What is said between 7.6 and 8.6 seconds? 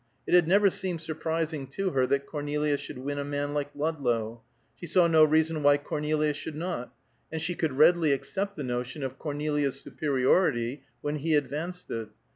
readily accept